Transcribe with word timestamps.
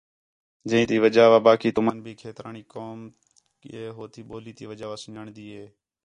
جئی 0.69 0.85
تی 0.89 0.97
وجہ 1.03 1.25
وا 1.31 1.39
باقی 1.47 1.69
تُمن 1.75 1.97
بھی 2.03 2.13
کھیترانی 2.21 2.63
قوم 2.73 2.99
ک 3.61 3.63
ہوتی 3.97 4.21
ٻولی 4.29 4.53
تی 4.57 4.65
وجہ 4.71 4.87
واسناݨ 4.89 5.25
دی 5.37 5.47
ہے 5.55 5.65